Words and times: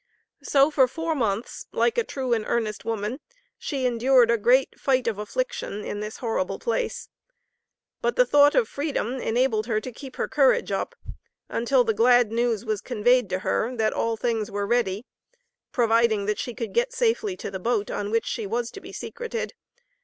So 0.41 0.71
for 0.71 0.87
four 0.87 1.13
months, 1.13 1.67
like 1.71 1.95
a 1.95 2.03
true 2.03 2.33
and 2.33 2.43
earnest 2.47 2.83
woman, 2.83 3.19
she 3.59 3.85
endured 3.85 4.31
a 4.31 4.37
great 4.39 4.79
"fight 4.79 5.05
of 5.05 5.19
affliction," 5.19 5.85
in 5.85 5.99
this 5.99 6.17
horrible 6.17 6.57
place. 6.57 7.07
But 8.01 8.15
the 8.15 8.25
thought 8.25 8.55
of 8.55 8.67
freedom 8.67 9.17
enabled 9.17 9.67
her 9.67 9.79
to 9.79 9.91
keep 9.91 10.15
her 10.15 10.27
courage 10.27 10.71
up, 10.71 10.95
until 11.49 11.83
the 11.83 11.93
glad 11.93 12.31
news 12.31 12.65
was 12.65 12.81
conveyed 12.81 13.29
to 13.29 13.39
her 13.45 13.75
that 13.75 13.93
all 13.93 14.17
things 14.17 14.49
were 14.49 14.65
ready, 14.65 15.05
providing 15.71 16.25
that 16.25 16.39
she 16.39 16.55
could 16.55 16.73
get 16.73 16.93
safely 16.93 17.37
to 17.37 17.51
the 17.51 17.59
boat, 17.59 17.91
on 17.91 18.09
which 18.09 18.25
she 18.25 18.47
was 18.47 18.71
to 18.71 18.81
be 18.81 18.91
secreted. 18.91 19.53